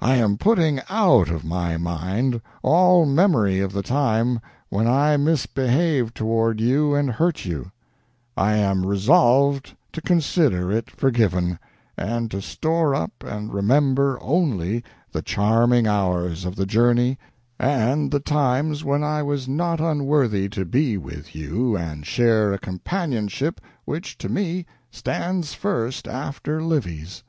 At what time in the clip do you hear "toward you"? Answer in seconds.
6.16-6.94